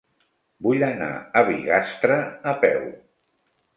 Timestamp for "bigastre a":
1.51-2.55